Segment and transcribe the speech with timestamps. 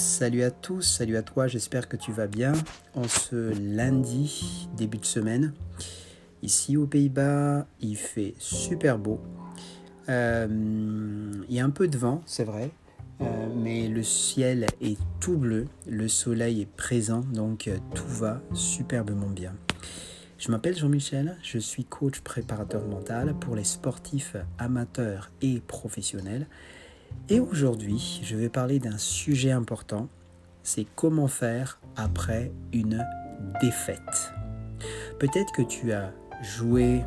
[0.00, 2.54] Salut à tous, salut à toi, j'espère que tu vas bien
[2.94, 5.52] en ce lundi, début de semaine.
[6.42, 9.20] Ici aux Pays-Bas, il fait super beau.
[10.08, 10.48] Euh,
[11.46, 12.70] il y a un peu de vent, c'est vrai,
[13.20, 18.40] euh, mais le ciel est tout bleu, le soleil est présent, donc euh, tout va
[18.54, 19.52] superbement bien.
[20.38, 26.46] Je m'appelle Jean-Michel, je suis coach préparateur mental pour les sportifs amateurs et professionnels.
[27.28, 30.08] Et aujourd'hui, je vais parler d'un sujet important,
[30.62, 33.04] c'est comment faire après une
[33.60, 34.32] défaite.
[35.18, 37.02] Peut-être que tu as joué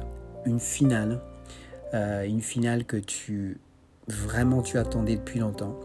[0.46, 1.20] une finale,
[1.94, 3.60] euh, une finale que tu
[4.08, 5.80] vraiment tu attendais depuis longtemps.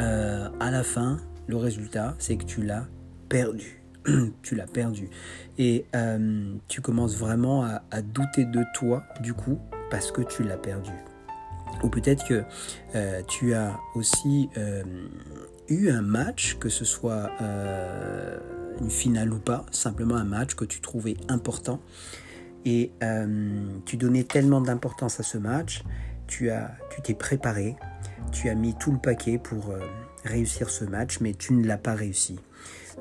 [0.00, 2.86] Euh, à la fin, le résultat, c'est que tu l'as
[3.28, 3.82] perdu.
[4.42, 5.08] tu l'as perdu.
[5.58, 9.58] Et euh, tu commences vraiment à, douter de toi, du coup,
[9.90, 10.92] parce que tu l'as perdu.
[11.82, 12.44] Ou peut-être que
[12.94, 14.82] euh, tu as aussi euh,
[15.68, 17.30] eu un match, que ce soit
[18.80, 21.80] une finale ou pas, simplement un match que tu trouvais important.
[22.66, 22.92] Et
[23.84, 25.84] tu donnais tellement d'importance à ce match,
[26.26, 27.76] tu as, tu t'es préparé,
[28.32, 29.74] tu as mis tout le paquet pour
[30.24, 32.38] réussir ce match, mais tu ne l'as pas réussi.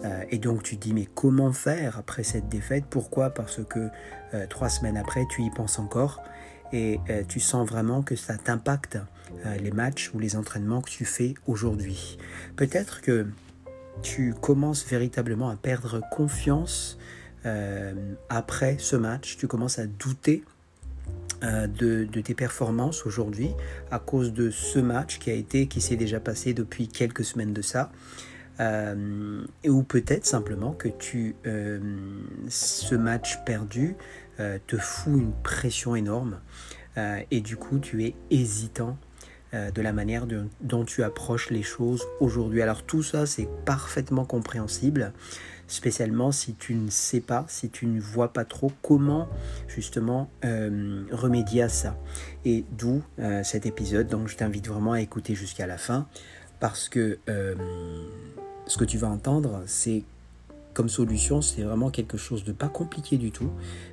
[0.03, 2.85] Euh, et donc tu te dis mais comment faire après cette défaite?
[2.89, 3.29] Pourquoi?
[3.29, 3.89] Parce que
[4.33, 6.21] euh, trois semaines après tu y penses encore
[6.73, 8.97] et euh, tu sens vraiment que ça t'impacte
[9.59, 12.17] les matchs ou les entraînements que tu fais aujourd'hui.
[12.55, 13.25] Peut-être que
[14.01, 16.97] tu commences véritablement à perdre confiance
[18.29, 20.43] après ce match, tu commences à douter
[21.41, 23.49] de, tes performances aujourd'hui
[23.91, 27.53] à cause de ce match qui a été, qui s'est déjà passé depuis quelques semaines
[27.53, 27.91] de ça.
[28.59, 31.79] Euh, ou peut-être simplement que tu, euh,
[32.49, 36.39] ce match perdu euh, te fout une pression énorme
[37.31, 38.97] et du coup tu es hésitant
[39.53, 40.25] de la manière
[40.61, 42.61] dont tu approches les choses aujourd'hui.
[42.61, 45.13] Alors tout ça c'est parfaitement compréhensible,
[45.67, 49.29] spécialement si tu ne sais pas, si tu ne vois pas trop comment
[49.67, 51.95] justement remédier à ça.
[52.45, 53.03] Et d'où
[53.43, 56.07] cet épisode, donc je t'invite vraiment à écouter jusqu'à la fin
[56.59, 57.19] parce que
[58.65, 60.03] ce que tu vas entendre, c'est
[60.73, 63.51] comme solution, c'est vraiment quelque chose de pas compliqué du tout,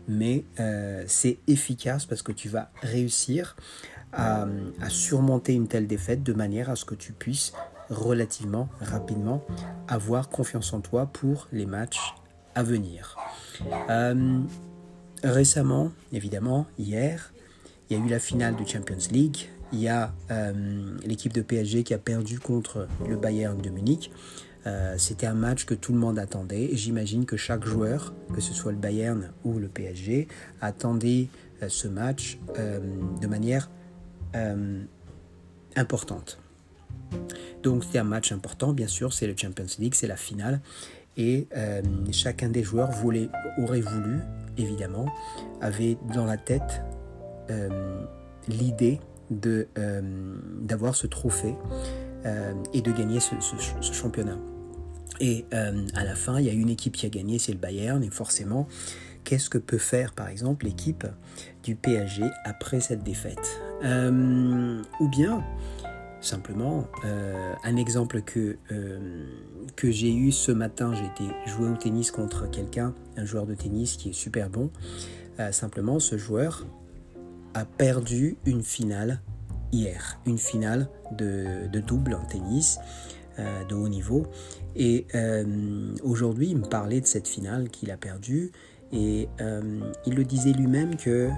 [0.08, 3.56] mais euh, c'est efficace parce que tu vas réussir
[4.12, 4.46] à,
[4.88, 7.52] surmonter une telle défaite de manière à ce que tu puisses
[7.90, 9.44] relativement rapidement
[9.86, 12.14] avoir confiance en toi pour les matchs
[12.54, 13.16] à venir.
[13.88, 14.40] Euh,
[15.22, 17.32] récemment, évidemment, hier,
[17.88, 19.48] il y a eu la finale du Champions League.
[19.72, 24.10] Il y a euh, l'équipe de PSG qui a perdu contre le Bayern de Munich.
[24.66, 26.70] Euh, c'était un match que tout le monde attendait.
[26.72, 30.28] J'imagine que chaque joueur, que ce soit le Bayern ou le PSG,
[30.60, 31.28] attendait
[31.62, 32.80] euh, ce match euh,
[33.20, 33.70] de manière
[35.74, 36.38] importante.
[37.64, 40.60] Donc c'était un match important, bien sûr, c'est le Champions League, c'est la finale.
[41.16, 41.48] Et
[42.12, 43.28] chacun des joueurs voulait,
[43.58, 44.20] aurait voulu,
[44.56, 45.12] évidemment,
[45.60, 46.80] avait dans la tête
[48.46, 49.00] l'idée
[49.30, 51.56] d'avoir ce trophée
[52.72, 54.38] et de gagner ce championnat.
[55.20, 57.58] Et euh, à la fin, il y a une équipe qui a gagné, c'est le
[57.58, 58.02] Bayern.
[58.02, 58.66] Et forcément,
[59.24, 61.06] qu'est-ce que peut faire, par exemple, l'équipe
[61.62, 63.60] du PSG après cette défaite?
[63.84, 65.44] Euh, Ou bien,
[66.22, 68.56] simplement, euh, un exemple que,
[69.76, 73.54] que j'ai eu ce matin, j'ai été jouer au tennis contre quelqu'un, un joueur de
[73.54, 74.70] tennis qui est super bon.
[75.50, 76.66] simplement, ce joueur
[77.52, 79.20] a perdu une finale
[79.72, 82.78] hier, une finale de, double en tennis.
[83.38, 84.26] Euh, de haut niveau.
[84.74, 88.50] Et euh, aujourd'hui, il me parlait de cette finale qu'il a perdue
[88.92, 91.30] et euh, il le disait lui-même que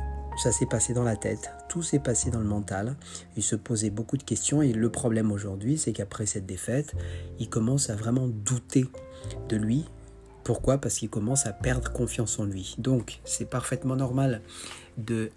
[0.42, 2.96] ça s'est passé dans la tête, tout s'est passé dans le mental.
[3.36, 6.94] Il se posait beaucoup de questions et le problème aujourd'hui, c'est qu'après cette défaite,
[7.38, 8.86] il commence à vraiment douter
[9.48, 9.84] de lui.
[10.44, 10.78] Pourquoi?
[10.78, 12.74] Parce qu'il commence à perdre confiance en lui.
[12.78, 14.42] Donc, c'est parfaitement normal
[14.98, 15.30] de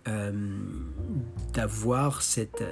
[1.53, 2.63] d'avoir cette,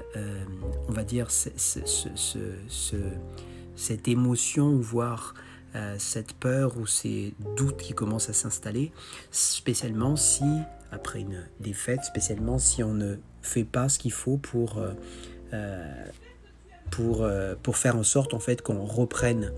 [0.89, 2.97] on va dire, ce, ce
[3.75, 5.33] cette émotion, voire
[5.75, 8.91] euh, cette peur ou ces doutes qui commencent à s'installer,
[9.31, 10.45] spécialement si,
[10.91, 14.91] après une défaite, spécialement si on ne fait pas ce qu'il faut pour, euh,
[15.53, 16.05] euh,
[16.91, 17.27] pour,
[17.63, 19.51] pour faire en sorte en fait qu'on reprenne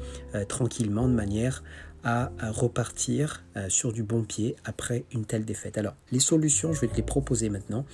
[0.48, 1.64] tranquillement de manière
[2.06, 5.78] à, repartir sur du bon pied après une telle défaite.
[5.78, 7.86] Alors, les solutions, je vais te les proposer maintenant.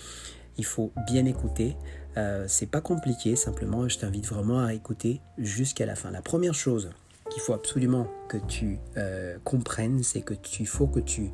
[0.58, 1.76] Il faut bien écouter,
[2.18, 6.12] euh, c'est pas compliqué, simplement je t'invite vraiment à écouter jusqu'à la fin.
[6.12, 6.92] La première chose
[7.30, 11.32] qu'il faut absolument que tu euh, comprennes, c'est que tu faut que tu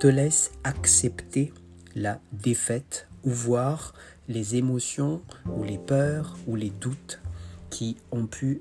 [0.00, 1.52] te laisses accepter
[1.94, 3.94] la défaite ou voir
[4.28, 5.22] les émotions
[5.56, 7.20] ou les peurs ou les doutes
[7.70, 8.60] qui ont pu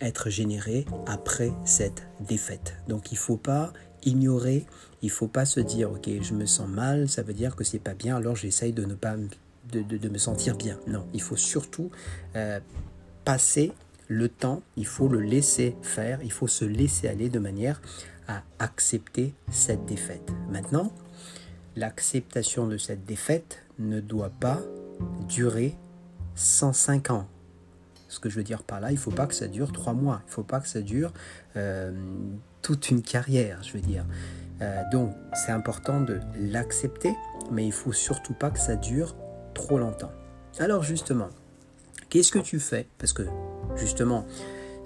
[0.00, 2.76] être générés après cette défaite.
[2.88, 3.72] Donc il ne faut pas
[4.04, 4.66] ignorer,
[5.02, 7.64] il ne faut pas se dire ok je me sens mal, ça veut dire que
[7.64, 9.16] c'est pas bien, alors j'essaye de ne pas
[9.72, 10.78] de, de, me sentir bien.
[10.86, 11.90] Non, il faut surtout
[13.24, 13.72] passer
[14.08, 17.80] le temps, il faut le laisser faire, il faut se laisser aller de manière
[18.26, 20.32] à accepter cette défaite.
[20.50, 20.92] Maintenant,
[21.76, 24.60] l'acceptation de cette défaite ne doit pas
[25.28, 25.76] durer
[26.34, 27.28] 105 ans.
[28.10, 29.92] Ce que je veux dire par là, il ne faut pas que ça dure 3
[29.94, 31.12] mois, il ne faut pas que ça dure
[31.56, 31.92] euh,
[32.60, 34.04] toute une carrière, je veux dire.
[34.60, 37.14] Euh, donc, c'est important de l'accepter,
[37.52, 39.14] mais il faut surtout pas que ça dure
[39.54, 40.12] trop longtemps.
[40.58, 41.28] Alors justement,
[42.08, 42.88] qu'est-ce que tu fais?
[42.98, 43.22] Parce que
[43.76, 44.26] justement,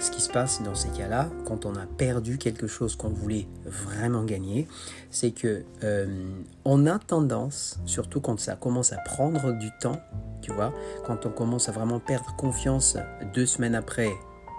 [0.05, 3.49] ce qui se passe dans ces cas-là, quand on a perdu quelque chose qu'on voulait
[3.65, 4.69] vraiment gagner,
[5.11, 6.29] c'est que euh,
[6.67, 9.99] on a tendance, surtout quand ça commence à prendre du temps,
[10.43, 10.75] tu vois,
[11.07, 12.99] quand on commence à vraiment perdre confiance
[13.33, 14.13] deux semaines après,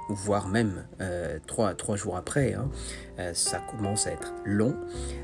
[0.10, 2.68] voire même euh, trois, trois, jours après, hein,
[3.20, 4.76] euh, ça commence à être long.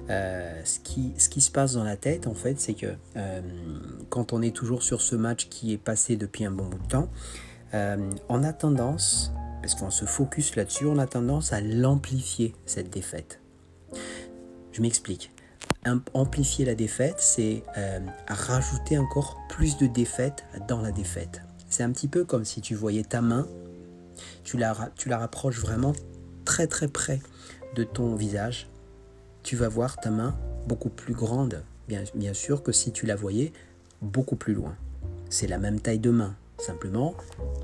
[0.07, 2.93] ce, qui, ce qui se passe dans la tête, en fait, c'est que
[4.09, 6.87] quand on est toujours sur ce match qui est passé depuis un bon bout de
[6.87, 7.09] temps,
[8.29, 9.31] on a tendance
[9.61, 13.39] parce qu'on se focus là-dessus, on a tendance à l'amplifier, cette défaite.
[14.71, 15.31] Je m'explique.
[16.13, 21.41] Amplifier la défaite, c'est euh, rajouter encore plus de défaites dans la défaite.
[21.69, 23.47] C'est un petit peu comme si tu voyais ta main,
[24.43, 25.93] tu la, tu la rapproches vraiment
[26.45, 27.19] très très près
[27.75, 28.67] de ton visage,
[29.43, 30.35] tu vas voir ta main
[30.67, 33.53] beaucoup plus grande, bien, bien sûr, que si tu la voyais
[34.01, 34.75] beaucoup plus loin.
[35.29, 37.15] C'est la même taille de main, Simplement,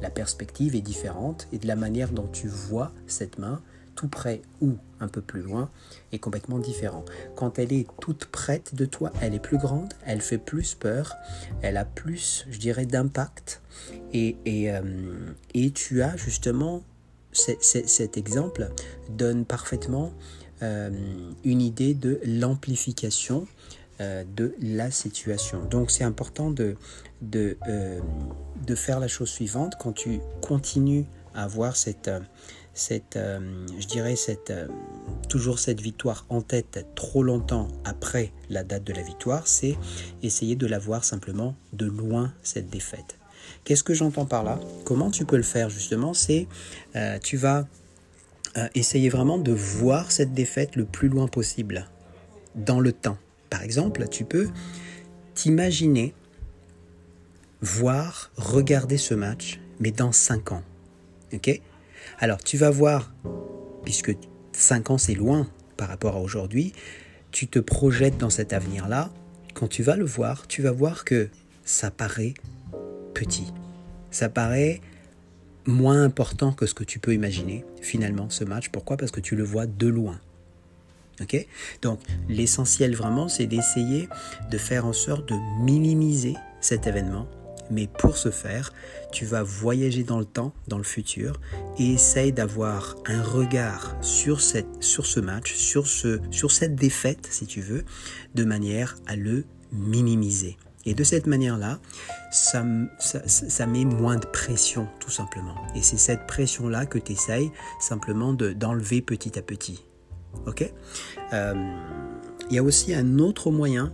[0.01, 3.61] la perspective est différente et de la manière dont tu vois cette main,
[3.95, 5.69] tout près ou un peu plus loin,
[6.11, 7.05] est complètement différent.
[7.35, 11.13] Quand elle est toute prête de toi, elle est plus grande, elle fait plus peur,
[11.61, 13.61] elle a plus, je dirais, d'impact.
[14.13, 14.81] Et, et, euh,
[15.53, 16.81] et, tu as justement,
[17.31, 18.69] cet exemple
[19.09, 20.11] donne parfaitement
[20.63, 20.89] euh,
[21.43, 23.45] une idée de l'amplification
[23.99, 25.63] euh, de la situation.
[25.65, 26.75] Donc c'est important de,
[27.23, 27.99] de, euh,
[28.63, 32.11] de, faire la chose suivante quand tu continues à avoir cette,
[32.75, 34.53] cette euh, je dirais, cette,
[35.29, 39.75] toujours cette victoire en tête trop longtemps après la date de la victoire, c'est
[40.21, 43.17] essayer de la voir simplement de loin, cette défaite.
[43.63, 44.59] Qu'est-ce que j'entends par là?
[44.85, 46.13] Comment tu peux le faire justement?
[46.13, 46.47] C'est
[47.23, 47.65] tu vas
[48.75, 51.87] essayer vraiment de voir cette défaite le plus loin possible
[52.53, 53.17] dans le temps.
[53.49, 54.49] Par exemple, tu peux
[55.33, 56.13] t'imaginer
[57.61, 60.63] voir, regarder ce match, mais dans 5 ans.
[61.33, 61.61] Ok?
[62.19, 63.13] Alors, tu vas voir,
[63.83, 64.15] puisque
[64.53, 66.73] 5 ans c'est loin par rapport à aujourd'hui,
[67.31, 69.11] tu te projettes dans cet avenir-là.
[69.53, 71.29] Quand tu vas le voir, tu vas voir que
[71.65, 72.33] ça paraît
[73.13, 73.53] petit.
[74.11, 74.81] Ça paraît
[75.65, 78.69] moins important que ce que tu peux imaginer, finalement, ce match.
[78.69, 78.97] Pourquoi?
[78.97, 80.19] Parce que tu le vois de loin.
[81.81, 81.99] Donc
[82.29, 84.07] l'essentiel vraiment, c'est d'essayer
[84.51, 87.27] de faire en sorte de minimiser cet événement.
[87.69, 88.71] Mais pour ce faire,
[89.11, 91.39] tu vas voyager dans le temps, dans le futur,
[91.77, 97.27] et essaye d'avoir un regard sur, cette, sur ce match, sur, ce, sur cette défaite,
[97.29, 97.83] si tu veux,
[98.35, 99.43] de manière à le
[99.73, 100.57] minimiser.
[100.85, 101.79] Et de cette manière-là,
[102.31, 102.63] ça,
[102.99, 105.55] ça, met moins de pression, tout simplement.
[105.75, 109.83] Et c'est cette pression-là que tu essayes simplement d'enlever petit à petit.
[110.45, 110.71] Ok
[111.33, 111.53] euh,
[112.49, 113.91] Il y a aussi un autre moyen,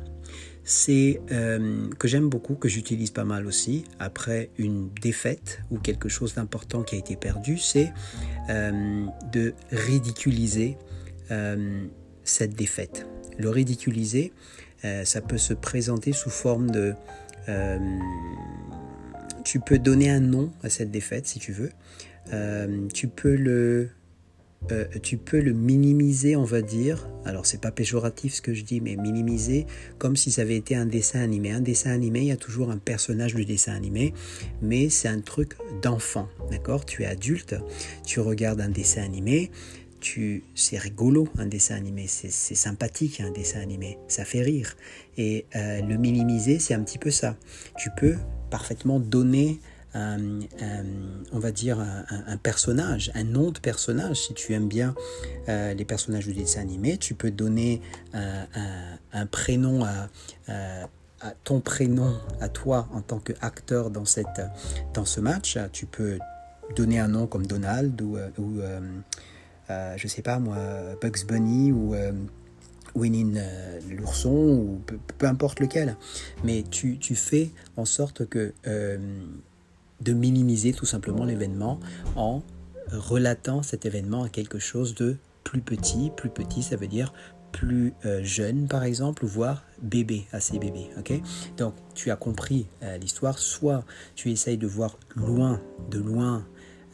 [0.64, 6.10] c'est euh, que j'aime beaucoup, que j'utilise pas mal aussi après une défaite ou quelque
[6.10, 7.92] chose d'important qui a été perdu, c'est
[8.50, 10.78] euh, de ridiculiser
[12.24, 13.08] cette défaite.
[13.40, 14.34] Le ridiculiser,
[15.04, 16.94] ça peut se présenter sous forme de
[19.44, 21.72] tu peux donner un nom à cette défaite si tu veux.
[22.94, 23.90] tu peux le
[24.72, 27.08] euh, tu peux le minimiser, on va dire.
[27.26, 29.66] Alors, c'est pas péjoratif ce que je dis, mais minimiser
[29.98, 31.52] comme si ça avait été un dessin animé.
[31.52, 34.14] Un dessin animé, il y a toujours un personnage du dessin animé,
[34.62, 36.86] mais c'est un truc d'enfant, d'accord?
[36.86, 37.56] Tu es adulte,
[38.06, 39.52] tu regardes un dessin animé,
[40.56, 44.76] c'est rigolo un dessin animé, c'est, sympathique un dessin animé, ça fait rire.
[45.18, 47.38] Et euh, le minimiser, c'est un petit peu ça.
[47.78, 48.16] Tu peux
[48.50, 49.60] parfaitement donner
[49.96, 54.28] on va dire, un, personnage, un nom de personnage.
[54.28, 54.96] Si tu aimes bien
[55.50, 57.82] euh, les personnages de dessin animé, tu peux donner
[58.14, 60.10] un, prénom à,
[61.44, 64.04] ton prénom à toi en tant qu'acteur dans,
[64.94, 65.58] dans ce match.
[65.72, 66.20] Tu peux
[66.76, 70.58] donner un nom comme Donald ou, euh, ou euh, je sais pas moi,
[71.02, 71.96] Bugs Bunny ou
[72.96, 73.36] Winnie
[73.90, 74.82] l'ourson ou
[75.18, 75.98] peu, importe lequel.
[76.44, 78.54] Mais tu, tu, fais en sorte que
[80.02, 81.80] de minimiser tout simplement l'événement
[82.16, 82.42] en
[82.92, 86.12] relatant cet événement à quelque chose de plus petit.
[86.16, 87.14] Plus petit, ça veut dire
[87.54, 90.90] plus euh, jeune par exemple, voire bébé, assez bébé.
[90.98, 91.14] ok?
[91.58, 93.86] Donc tu as compris euh, l'histoire, soit
[94.16, 96.46] tu essayes de voir loin, de loin,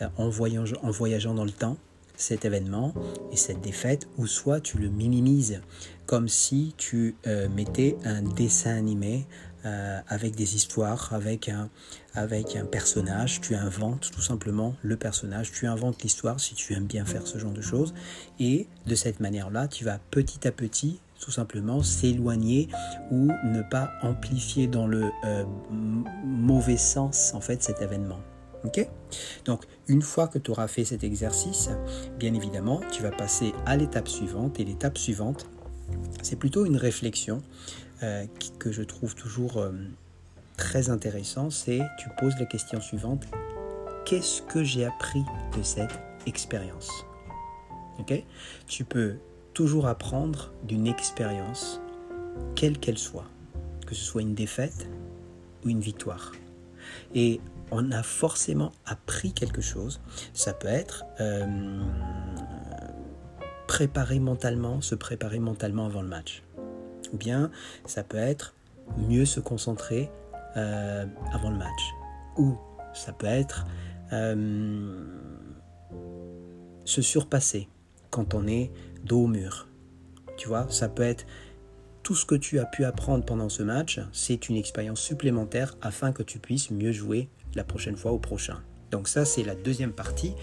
[0.02, 1.78] euh, en, voyageant, en voyageant dans le temps,
[2.16, 2.94] cet événement
[3.32, 5.62] et cette défaite, ou soit tu le minimises
[6.06, 7.16] comme si tu
[7.56, 9.26] mettais un dessin animé
[9.66, 11.70] euh, avec des histoires, avec un,
[12.14, 13.42] avec un personnage.
[13.42, 17.38] Tu inventes tout simplement le personnage, tu inventes l'histoire si tu aimes bien faire ce
[17.38, 17.94] genre de choses.
[18.40, 22.70] Et de cette manière-là, tu vas petit à petit tout simplement s'éloigner
[23.12, 25.44] ou ne pas amplifier dans le euh,
[26.24, 28.20] mauvais sens en fait cet événement.
[28.64, 28.88] Ok?
[29.46, 31.70] Donc une fois que tu auras fait cet exercice,
[32.18, 35.48] bien évidemment, tu vas passer à l'étape suivante et l'étape suivante,
[36.22, 37.42] c'est plutôt une réflexion
[38.04, 38.26] euh,
[38.60, 39.72] que je trouve toujours euh,
[40.58, 43.26] très intéressant, c'est tu poses la question suivante
[44.10, 45.24] qu'est-ce que j'ai appris
[45.56, 46.90] de cette expérience?
[48.00, 48.24] Ok?
[48.68, 49.18] Tu peux
[49.54, 51.80] toujours apprendre d'une expérience,
[52.56, 53.28] quelle qu'elle soit,
[53.86, 54.90] que ce soit une défaite
[55.64, 56.32] ou une victoire.
[57.14, 57.40] Et
[57.70, 60.02] on a forcément appris quelque chose.
[60.34, 61.84] Ça peut être euh,
[63.68, 66.42] préparer mentalement, se préparer mentalement avant le match.
[67.14, 67.52] Ou bien
[67.86, 68.54] ça peut être
[68.98, 70.10] mieux se concentrer
[70.58, 71.82] euh, avant le match.
[72.38, 72.58] Ou
[72.94, 73.66] ça peut être
[74.14, 75.06] euh,
[76.86, 77.68] se surpasser
[78.10, 78.72] quand on est
[79.04, 79.68] dos au mur.
[80.38, 81.26] Tu vois, ça peut être
[82.04, 86.12] tout ce que tu as pu apprendre pendant ce match, c'est une expérience supplémentaire afin
[86.12, 88.62] que tu puisses mieux jouer la prochaine fois au prochain.
[88.90, 90.34] Donc ça, c'est la deuxième partie.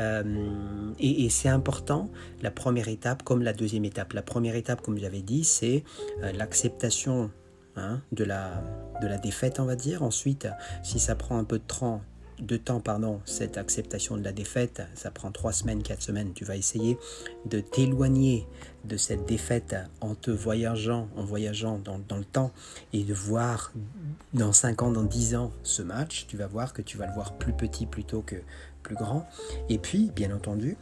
[0.00, 2.10] Euh, et, c'est important,
[2.42, 4.12] la première étape comme la deuxième étape.
[4.14, 5.84] La première étape, comme j'avais dit, c'est
[6.22, 7.30] euh, l'acceptation
[7.76, 8.62] hein, de, la,
[9.02, 10.02] de la défaite, on va dire.
[10.02, 10.48] Ensuite,
[10.82, 12.02] si ça prend un peu de temps,
[12.40, 16.44] de temps, pardon, cette acceptation de la défaite, ça prend trois semaines, quatre semaines, tu
[16.44, 16.98] vas essayer
[17.46, 18.46] de t'éloigner
[18.84, 22.50] de cette défaite en te voyageant, en voyageant dans, dans, le temps
[22.94, 23.72] et de voir
[24.32, 27.12] dans 5 ans, dans 10 ans ce match, tu vas voir que tu vas le
[27.12, 28.36] voir plus petit plutôt que
[28.82, 29.26] plus grand.
[29.68, 30.76] Et puis, bien entendu,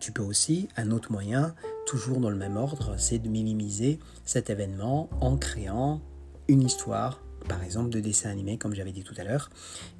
[0.00, 1.54] tu peux aussi, un autre moyen,
[1.86, 6.00] toujours dans le même ordre, c'est de minimiser cet événement en créant
[6.48, 9.50] une histoire par exemple de dessin animé comme j'avais dit tout à l'heure.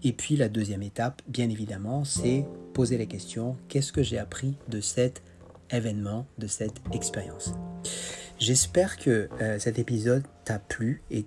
[0.02, 4.56] Et puis la deuxième étape, bien évidemment, c'est poser la question, qu'est-ce que j'ai appris
[4.68, 5.22] de cet
[5.70, 7.52] événement, de cette expérience?
[8.42, 11.24] J'espère que euh, cet épisode t'a plu et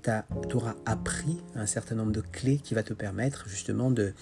[0.50, 4.14] t'aura appris un certain nombre de clés qui va te permettre justement de,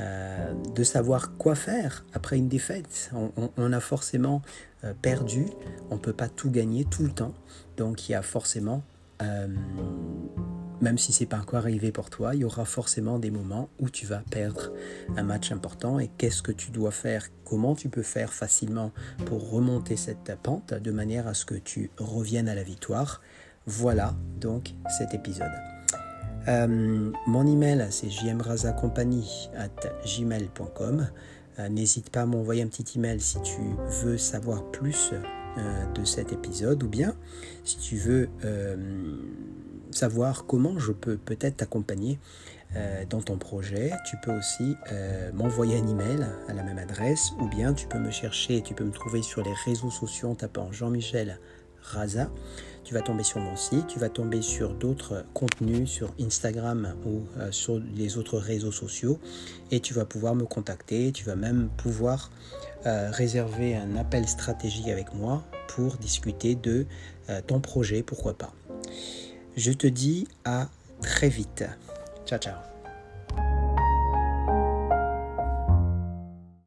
[0.00, 3.10] euh, de savoir quoi faire après une défaite.
[3.56, 4.42] On, a forcément
[4.84, 5.46] euh, perdu,
[5.88, 7.32] on ne peut pas tout gagner tout le temps,
[7.78, 8.84] donc il y a forcément
[10.82, 13.88] même si c'est pas encore arrivé pour toi, il y aura forcément des moments où
[13.88, 14.72] tu vas perdre
[15.16, 18.90] un match important et qu'est-ce que tu dois faire, comment tu peux faire facilement
[19.24, 23.20] pour remonter cette pente de manière à ce que tu reviennes à la victoire?
[23.66, 25.52] Voilà donc cet épisode.
[26.48, 28.08] Euh, mon email c'est
[30.18, 31.08] gmail.com.
[31.58, 33.60] Euh, n'hésite pas à m'envoyer un petit email si tu
[34.02, 35.20] veux savoir plus euh,
[35.56, 37.14] de cet épisode ou bien
[37.64, 38.28] si tu veux
[39.90, 42.18] savoir comment je peux peut-être t'accompagner
[42.74, 47.32] euh, dans ton projet, tu peux aussi euh, m'envoyer un email à la même adresse
[47.38, 50.34] ou bien tu peux me chercher, tu peux me trouver sur les réseaux sociaux en
[50.34, 51.38] tapant Jean-Michel
[51.82, 52.30] Raza.
[52.84, 57.22] Tu vas tomber sur mon site, tu vas tomber sur d'autres contenus sur Instagram ou
[57.38, 59.18] euh, sur les autres réseaux sociaux
[59.70, 62.30] et tu vas pouvoir me contacter, tu vas même pouvoir
[62.84, 66.84] réserver un appel stratégique avec moi pour discuter de
[67.46, 68.52] ton projet, pourquoi pas.
[69.56, 70.68] Je te dis à
[71.00, 71.64] très vite.
[72.26, 72.71] Ciao, ciao.